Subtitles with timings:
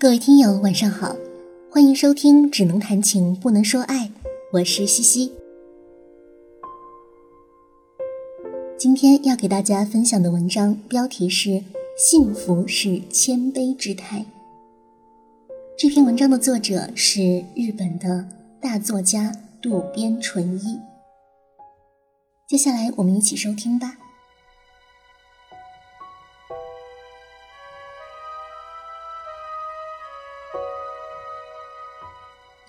[0.00, 1.14] 各位听友，晚上好，
[1.70, 4.06] 欢迎收听《只能谈情不能说爱》，
[4.50, 5.30] 我是西西。
[8.78, 11.50] 今天要给大家分享的文章标题是
[11.98, 14.20] 《幸福是谦卑之态》。
[15.76, 18.26] 这篇文章的作者是日本的
[18.58, 20.80] 大作家渡边淳一。
[22.48, 23.98] 接下来我们一起收听吧。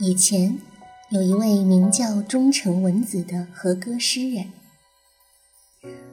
[0.04, 0.58] 以前，
[1.10, 4.46] 有一位名叫中城文子的和歌诗人。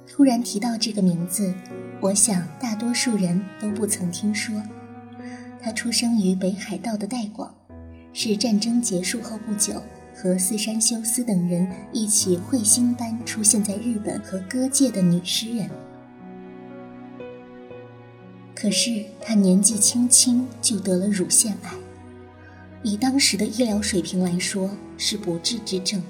[0.06, 1.54] 突然提到这个名字，
[2.02, 4.62] 我想大多数人都不曾听说。
[5.58, 7.54] 他出生于北海道的代广，
[8.12, 9.82] 是战争结束后不久
[10.14, 15.70] 和四山修斯等人一起彗星般出现在日本和歌界的女诗人。
[18.54, 21.70] 可是她年纪轻轻就得了乳腺癌。
[22.82, 26.02] 以当时的医疗水平来说，是不治之症。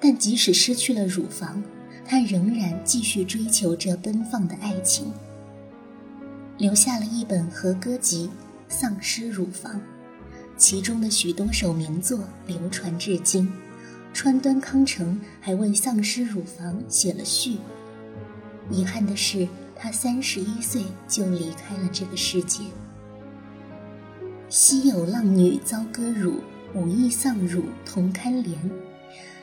[0.00, 1.62] 但即使失去了乳房，
[2.04, 5.12] 他仍然继续追求着奔放的爱情，
[6.56, 8.30] 留下了一本和歌集
[8.72, 9.74] 《丧失乳房》，
[10.56, 13.50] 其中的许多首名作流传至今。
[14.14, 17.58] 川端康成还为《丧失乳房》写了序。
[18.70, 22.60] 遗憾的是，他三十一岁就离开了这个世界。
[24.50, 26.40] 昔有浪女遭割乳，
[26.72, 28.54] 武艺丧乳同堪怜。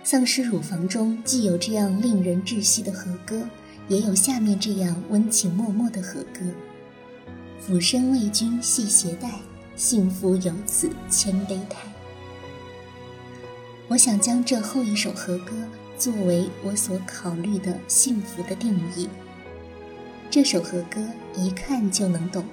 [0.03, 3.47] 丧失乳房中既有这样令人窒息的和歌，
[3.87, 6.39] 也有下面这样温情脉脉的和歌：
[7.59, 9.29] 俯身为君系鞋带，
[9.75, 11.87] 幸福由此谦卑态。
[13.87, 15.53] 我想将这后一首和歌
[15.99, 19.07] 作为我所考虑的幸福的定义。
[20.31, 20.99] 这首和歌
[21.35, 22.43] 一看就能懂，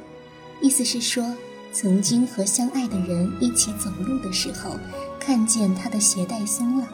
[0.61, 1.35] 意思是说。
[1.73, 4.79] 曾经和相爱的人一起走路的时候，
[5.19, 6.89] 看见他的鞋带松了，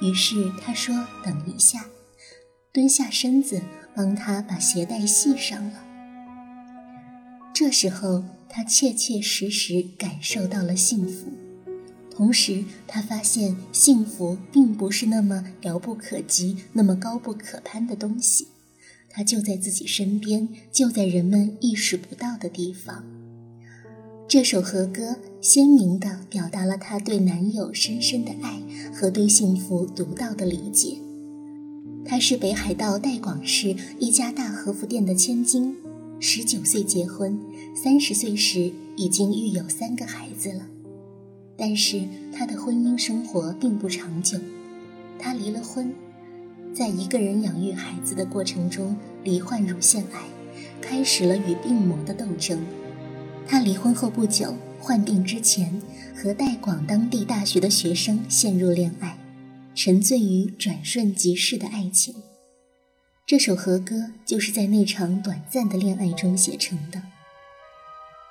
[0.00, 0.94] 于是他说
[1.24, 1.86] ：“等一下。”
[2.72, 3.60] 蹲下身子
[3.94, 5.84] 帮他把鞋带系上了。
[7.54, 11.32] 这时候，他切切实实感受到了幸福，
[12.10, 18.48] 同时他发现幸福并不是那么遥不可及、那么高不可攀的东西，
[19.10, 23.04] 它就在自己身边，就在人们意识不到的地方。
[24.32, 30.96] 这首和歌鲜明地表达了她对男友深深的爱和对幸福独到的理解。
[32.02, 35.76] 她是北海道代广市一家大和服店的千金，
[36.18, 37.38] 十九岁结婚，
[37.74, 40.66] 三十岁时已经育有三个孩子了。
[41.54, 42.00] 但是
[42.32, 44.38] 她的婚姻生活并不长久，
[45.18, 45.92] 她离了婚，
[46.72, 50.22] 在一个人养育孩子的过程中罹患乳腺癌，
[50.80, 52.58] 开始了与病魔的斗争。
[53.46, 55.80] 他离婚后不久，患病之前
[56.16, 59.18] 和代广当地大学的学生陷入恋爱，
[59.74, 62.14] 沉醉于转瞬即逝的爱情。
[63.26, 67.02] 这首和歌就是在那场短暂的恋爱中写成的。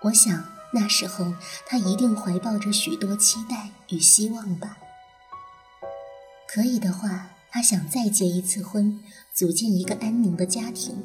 [0.04, 1.34] 我想那时候
[1.68, 4.78] 他一定怀抱着许多期待与希望吧。
[6.48, 9.00] 可以的话，他想再结一次婚，
[9.34, 11.02] 组建一个安宁的家庭。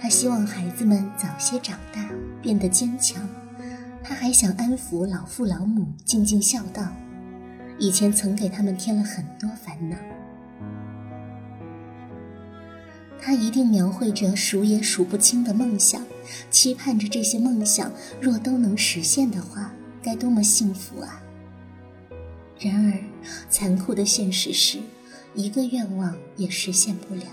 [0.00, 2.08] 他希望孩子们早些长大，
[2.42, 3.28] 变得坚强。
[4.02, 6.88] 他还想安抚老父老母，尽尽孝道。
[7.78, 9.96] 以前曾给他们添了很多烦恼。
[13.20, 16.02] 他一定描绘着数也数不清的梦想，
[16.50, 19.72] 期盼着这些梦想若都能实现的话，
[20.02, 21.20] 该多么幸福啊！
[22.58, 22.98] 然而，
[23.50, 24.78] 残酷的现实是，
[25.34, 27.26] 一个愿望也实现不了。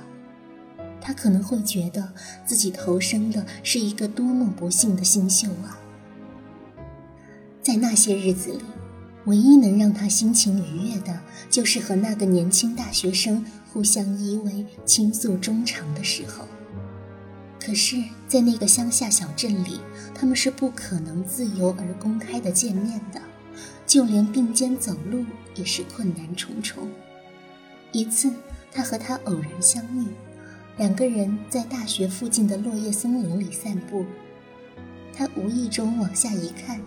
[1.06, 2.12] 他可能会觉得
[2.48, 5.78] 自己投生的是一个多么不幸的星宿啊！
[7.62, 8.64] 在那些日子里，
[9.26, 16.48] 唯一能让他心情愉悦的，就是和那个年轻大学生互相依偎、倾诉衷肠的时候。
[17.60, 19.82] 可是，在那个乡下小镇里，
[20.16, 23.22] 他们是不可能自由而公开的见面的，
[23.86, 26.90] 就连并肩走路也是困难重重。
[27.92, 28.34] 一次，
[28.72, 30.08] 他和他偶然相遇。
[30.78, 34.06] 两个人在大学附近的落叶松林里散步，
[35.16, 36.82] 他无意中往下一看，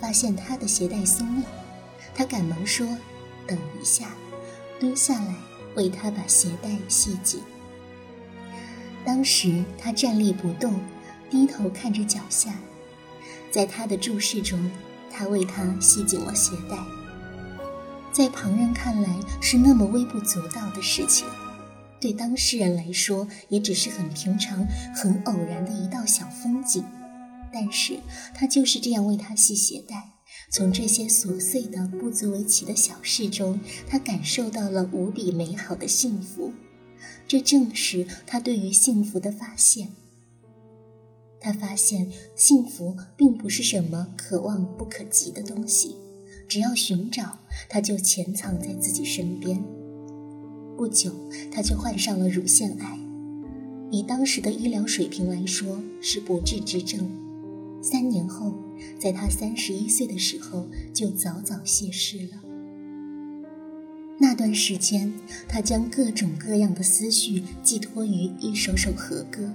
[0.00, 1.46] 发现他的鞋带松了，
[2.14, 2.86] 他赶忙说
[3.46, 4.08] ：“等一下。”
[4.80, 5.34] 蹲下来
[5.74, 7.40] 为他把鞋带系紧。
[9.04, 10.80] 当时他站立不动，
[11.28, 12.54] 低头看着脚下，
[13.50, 14.70] 在他的注视中，
[15.10, 16.76] 他为他系紧了鞋带。
[18.12, 19.08] 在旁人看来
[19.40, 21.26] 是那么微不足道的事情。
[22.00, 26.84] 对当事人来说，也只是很平常、很偶然的一道小风景，
[27.52, 27.98] 但是
[28.34, 30.12] 他就是这样为他系鞋带。
[30.50, 36.52] 从这些琐碎的、不足为奇的小事中，他感受到了无比美好的幸福。
[37.26, 39.88] 这正是他对于幸福的发现。
[41.40, 45.96] 他发现幸福并不是什么可望不可及的东西，
[46.48, 49.62] 只要寻找，它就潜藏在自己身边。
[50.78, 51.12] 不久，
[51.50, 53.00] 他就患上了乳腺癌，
[53.90, 57.10] 以当时的医疗水平来说，是不治之症。
[57.82, 58.54] 三年后，
[58.96, 62.40] 在他三十一岁的时候，就早早谢世了。
[64.20, 65.12] 那段时间，
[65.48, 69.52] 他将各种各样的思绪寄托于一首首和歌，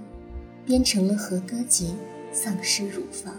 [0.65, 1.85] 编成了和歌集
[2.33, 3.33] 《丧失乳房》。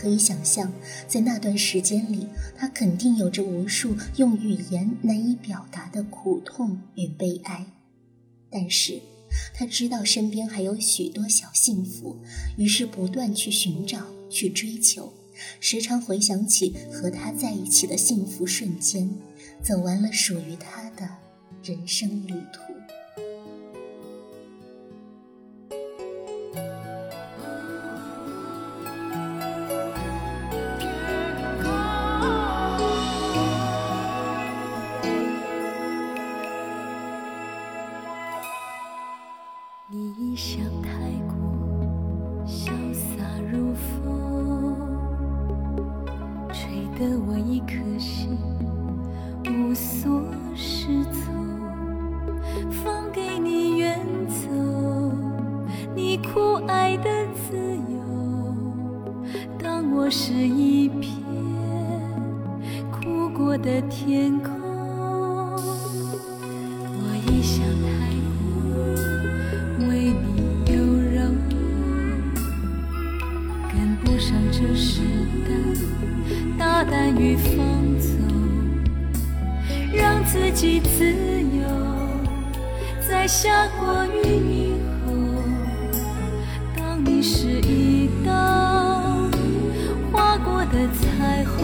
[0.00, 0.72] 可以想象，
[1.06, 2.26] 在那段时间里，
[2.56, 7.66] 他肯定有着无数用语言难以表达的苦痛与悲哀。
[8.50, 9.00] 但是，
[9.52, 12.16] 他知道身边还有许多小幸福，
[12.56, 15.12] 于是不断去寻找、去追求，
[15.60, 19.10] 时常回想起和他在一起的幸福瞬间。
[19.62, 21.06] 走完了属于他的
[21.62, 22.69] 人生旅途。
[52.70, 54.48] 放给你远走，
[55.94, 57.98] 你酷爱的自由。
[59.58, 61.10] 当我是一片
[62.90, 64.52] 哭过的天空，
[66.92, 67.90] 我一向太
[68.38, 68.48] 过
[69.88, 70.78] 为你优
[71.12, 71.20] 柔，
[73.72, 75.00] 跟不上这时
[75.44, 75.50] 代
[76.58, 77.56] 大胆与放
[77.98, 78.08] 纵。
[79.92, 81.66] 让自己自由，
[83.10, 84.18] 在下过雨
[84.48, 84.72] 以
[85.04, 85.12] 后，
[86.76, 88.30] 当你是一道
[90.12, 91.58] 划过的彩虹。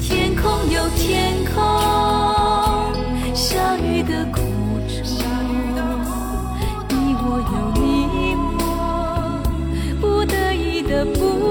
[0.00, 1.62] 天空有天空，
[3.32, 4.40] 下雨的苦
[4.88, 4.96] 衷。
[6.88, 7.84] 你我有你
[8.58, 8.60] 我，
[10.00, 11.45] 不得已的不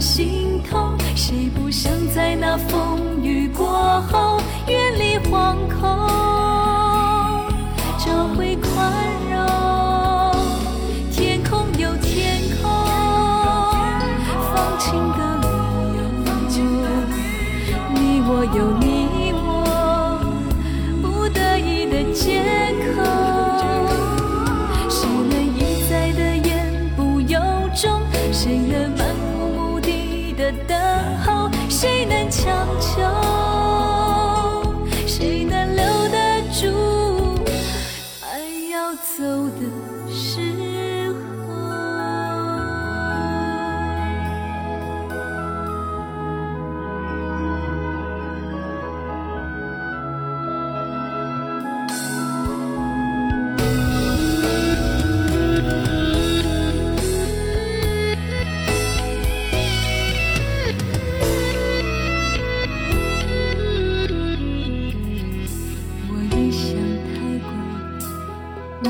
[0.00, 5.88] 心痛，谁不想在那风雨过后远离惶恐，
[7.98, 8.92] 找回宽
[9.30, 9.36] 容？
[11.10, 12.70] 天空有天空，
[14.52, 15.46] 放晴的理
[15.96, 16.00] 由。
[17.94, 20.20] 你我有你我，
[21.02, 22.67] 不得已的借
[30.50, 33.17] 的等候，谁能强求？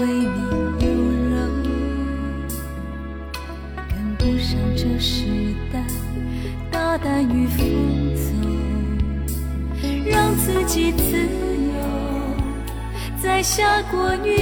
[0.00, 0.40] 为你
[0.84, 0.86] 忧
[1.30, 1.34] 柔，
[3.88, 5.24] 跟不上这时
[5.72, 5.74] 代
[6.70, 7.58] 大胆与放
[8.14, 8.26] 纵，
[10.06, 11.76] 让自己自由，
[13.20, 14.37] 在下过雨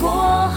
[0.00, 0.47] 过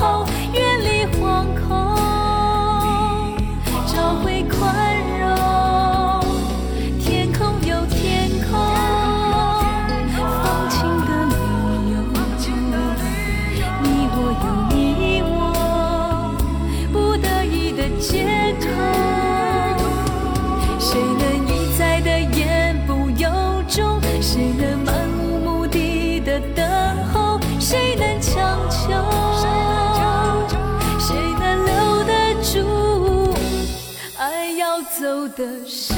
[34.31, 35.91] 快要走的时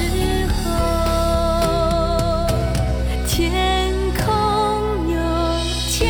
[0.64, 0.66] 候，
[3.28, 4.26] 天空
[5.08, 5.16] 有
[5.88, 6.02] 天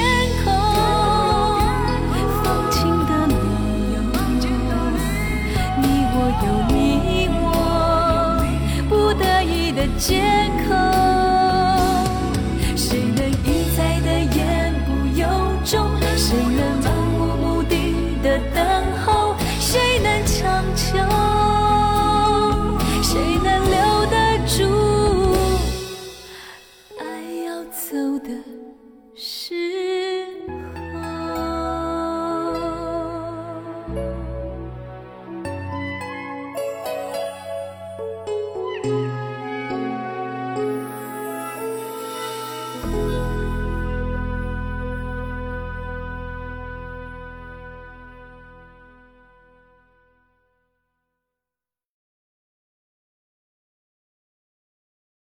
[0.43, 0.47] 空，
[2.43, 3.35] 放晴的理
[3.93, 3.97] 由，
[5.83, 6.16] 你我
[6.47, 6.75] 有你
[7.43, 7.45] 我，
[8.88, 8.90] 不
[9.23, 10.34] 得已的结